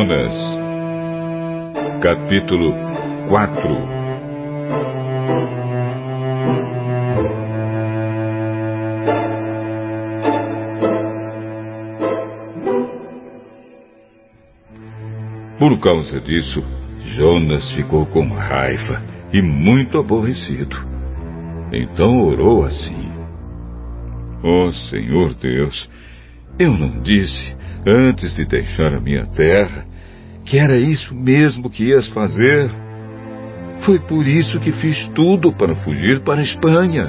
Jonas, 0.00 0.32
capítulo 2.00 2.72
4 3.28 3.68
Por 15.58 15.78
causa 15.80 16.18
disso, 16.20 16.62
Jonas 17.14 17.70
ficou 17.72 18.06
com 18.06 18.26
raiva 18.28 19.02
e 19.34 19.42
muito 19.42 19.98
aborrecido. 19.98 20.76
Então 21.70 22.22
orou 22.22 22.64
assim: 22.64 23.12
Ó 24.42 24.64
oh, 24.64 24.72
Senhor 24.72 25.34
Deus, 25.34 25.90
eu 26.58 26.72
não 26.72 27.02
disse 27.02 27.54
antes 27.86 28.34
de 28.34 28.46
deixar 28.46 28.94
a 28.94 29.00
minha 29.00 29.26
terra, 29.26 29.90
que 30.50 30.58
era 30.58 30.76
isso 30.76 31.14
mesmo 31.14 31.70
que 31.70 31.84
ias 31.84 32.08
fazer. 32.08 32.68
Foi 33.86 34.00
por 34.00 34.26
isso 34.26 34.58
que 34.58 34.72
fiz 34.72 35.08
tudo 35.14 35.52
para 35.52 35.76
fugir 35.84 36.20
para 36.22 36.40
a 36.40 36.42
Espanha. 36.42 37.08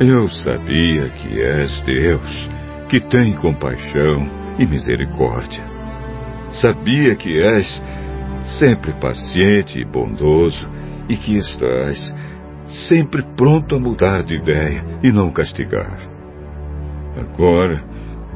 Eu 0.00 0.28
sabia 0.28 1.08
que 1.10 1.40
és 1.40 1.80
Deus, 1.82 2.50
que 2.88 2.98
tem 2.98 3.34
compaixão 3.34 4.28
e 4.58 4.66
misericórdia. 4.66 5.62
Sabia 6.60 7.14
que 7.14 7.40
és 7.40 7.82
sempre 8.58 8.92
paciente 8.94 9.78
e 9.78 9.84
bondoso 9.84 10.68
e 11.08 11.16
que 11.16 11.36
estás 11.36 12.16
sempre 12.88 13.22
pronto 13.36 13.76
a 13.76 13.78
mudar 13.78 14.24
de 14.24 14.34
ideia 14.34 14.84
e 15.04 15.12
não 15.12 15.30
castigar. 15.30 16.00
Agora, 17.16 17.80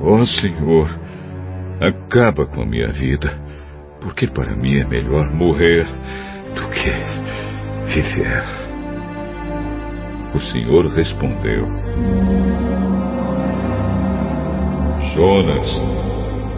Ó 0.00 0.24
Senhor, 0.26 1.03
acaba 1.80 2.46
com 2.46 2.62
a 2.62 2.66
minha 2.66 2.88
vida, 2.88 3.32
porque 4.00 4.26
para 4.26 4.54
mim 4.54 4.80
é 4.80 4.84
melhor 4.84 5.30
morrer 5.30 5.86
do 6.54 6.68
que 6.70 6.90
viver. 7.94 8.44
O 10.34 10.40
Senhor 10.40 10.86
respondeu: 10.94 11.66
Jonas, 15.14 15.70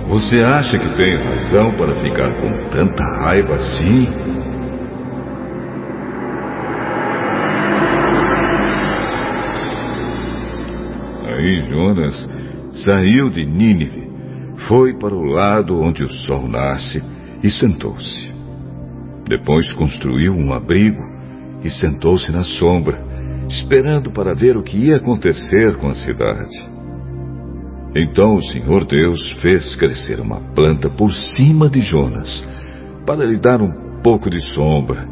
você 0.08 0.42
acha 0.42 0.78
que 0.78 0.96
tem 0.96 1.16
razão 1.18 1.72
para 1.72 1.94
ficar 1.96 2.30
com 2.40 2.70
tanta 2.70 3.04
raiva 3.20 3.54
assim? 3.56 4.06
Aí 11.26 11.60
Jonas 11.68 12.30
saiu 12.84 13.28
de 13.28 13.44
Nínive, 13.44 14.05
foi 14.68 14.98
para 14.98 15.14
o 15.14 15.24
lado 15.24 15.80
onde 15.80 16.02
o 16.02 16.10
sol 16.10 16.48
nasce 16.48 17.02
e 17.42 17.50
sentou-se. 17.50 18.34
Depois 19.28 19.72
construiu 19.74 20.32
um 20.32 20.52
abrigo 20.52 21.02
e 21.62 21.70
sentou-se 21.70 22.30
na 22.30 22.44
sombra, 22.44 22.98
esperando 23.48 24.10
para 24.10 24.34
ver 24.34 24.56
o 24.56 24.62
que 24.62 24.76
ia 24.76 24.96
acontecer 24.96 25.76
com 25.78 25.88
a 25.88 25.94
cidade. 25.94 26.76
Então 27.94 28.34
o 28.34 28.42
Senhor 28.42 28.84
Deus 28.84 29.20
fez 29.40 29.74
crescer 29.76 30.20
uma 30.20 30.40
planta 30.54 30.88
por 30.88 31.12
cima 31.12 31.68
de 31.68 31.80
Jonas, 31.80 32.46
para 33.06 33.24
lhe 33.24 33.38
dar 33.38 33.60
um 33.60 34.00
pouco 34.02 34.28
de 34.28 34.40
sombra, 34.54 35.08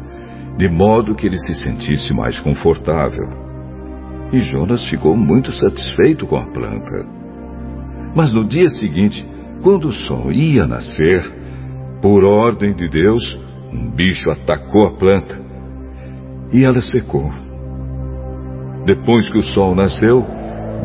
de 0.57 0.69
modo 0.69 1.15
que 1.15 1.27
ele 1.27 1.37
se 1.37 1.55
sentisse 1.55 2.13
mais 2.13 2.39
confortável. 2.39 3.27
E 4.31 4.39
Jonas 4.39 4.83
ficou 4.85 5.15
muito 5.15 5.51
satisfeito 5.51 6.25
com 6.25 6.37
a 6.37 6.45
planta. 6.45 7.05
Mas 8.15 8.33
no 8.33 8.45
dia 8.45 8.69
seguinte, 8.69 9.25
quando 9.65 9.87
o 9.87 9.91
sol 9.91 10.31
ia 10.31 10.67
nascer, 10.67 11.25
por 11.99 12.23
ordem 12.23 12.75
de 12.75 12.87
Deus, 12.87 13.35
um 13.73 13.89
bicho 13.89 14.29
atacou 14.29 14.85
a 14.85 14.91
planta 14.91 15.39
e 16.53 16.63
ela 16.63 16.79
secou. 16.83 17.33
Depois 18.85 19.27
que 19.27 19.39
o 19.39 19.41
sol 19.41 19.73
nasceu, 19.73 20.23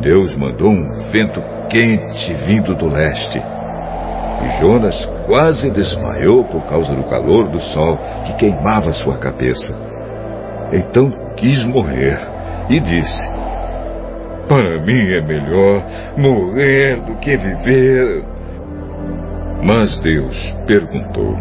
Deus 0.01 0.35
mandou 0.35 0.71
um 0.71 1.11
vento 1.11 1.39
quente 1.69 2.33
vindo 2.47 2.73
do 2.73 2.87
leste. 2.87 3.37
E 3.37 4.59
Jonas 4.59 4.95
quase 5.27 5.69
desmaiou 5.69 6.43
por 6.45 6.63
causa 6.63 6.95
do 6.95 7.03
calor 7.03 7.51
do 7.51 7.59
sol 7.59 7.99
que 8.25 8.33
queimava 8.37 8.89
sua 8.93 9.19
cabeça. 9.19 9.71
Então 10.73 11.11
quis 11.37 11.63
morrer 11.67 12.19
e 12.67 12.79
disse: 12.79 13.29
para 14.49 14.81
mim 14.81 15.13
é 15.13 15.21
melhor 15.21 15.83
morrer 16.17 16.95
do 17.05 17.15
que 17.17 17.37
viver. 17.37 18.40
Mas 19.63 19.99
Deus 20.01 20.35
perguntou: 20.65 21.35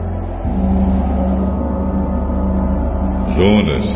Jonas, 3.34 3.86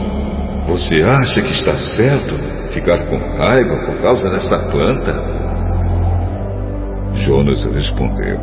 você 0.66 1.02
acha 1.02 1.42
que 1.42 1.52
está 1.52 1.76
certo 1.76 2.72
ficar 2.72 3.06
com 3.06 3.18
raiva 3.36 3.76
por 3.86 4.00
causa 4.00 4.28
dessa 4.30 4.58
planta? 4.70 5.12
Jonas 7.26 7.62
respondeu: 7.64 8.38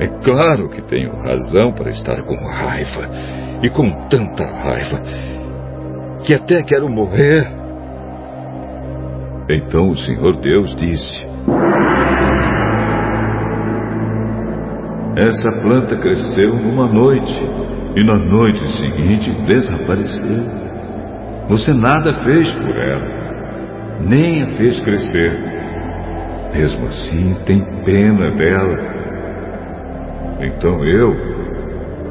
É 0.00 0.06
claro 0.24 0.70
que 0.70 0.80
tenho 0.82 1.14
razão 1.22 1.72
para 1.72 1.90
estar 1.90 2.22
com 2.22 2.34
raiva, 2.34 3.10
e 3.62 3.68
com 3.68 3.90
tanta 4.08 4.44
raiva, 4.44 5.02
que 6.24 6.32
até 6.32 6.62
quero 6.62 6.88
morrer. 6.88 7.46
Então 9.48 9.90
o 9.90 9.96
Senhor 9.96 10.40
Deus 10.40 10.74
disse: 10.76 11.26
Essa 15.16 15.50
planta 15.62 15.96
cresceu 15.96 16.56
numa 16.56 16.86
noite 16.86 17.40
e 17.96 18.04
na 18.04 18.16
noite 18.16 18.60
seguinte 18.78 19.32
desapareceu. 19.46 20.44
Você 21.48 21.72
nada 21.72 22.12
fez 22.22 22.52
por 22.52 22.76
ela, 22.76 23.08
nem 24.02 24.42
a 24.42 24.48
fez 24.58 24.78
crescer. 24.80 25.32
Mesmo 26.54 26.86
assim, 26.86 27.34
tem 27.46 27.64
pena 27.84 28.30
dela. 28.32 28.76
Então 30.40 30.84
eu, 30.84 31.14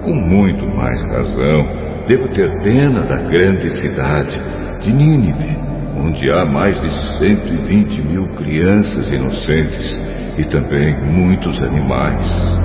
com 0.02 0.14
muito 0.14 0.66
mais 0.76 1.00
razão, 1.04 1.68
devo 2.08 2.28
ter 2.34 2.50
pena 2.64 3.02
da 3.02 3.18
grande 3.18 3.70
cidade 3.82 4.40
de 4.82 4.92
Nínive 4.92 5.66
onde 5.98 6.30
há 6.30 6.46
mais 6.46 6.80
de 6.82 6.90
120 7.18 8.02
mil 8.04 8.28
crianças 8.36 9.12
inocentes 9.12 10.00
e 10.38 10.44
também 10.46 11.00
muitos 11.02 11.60
animais. 11.62 12.65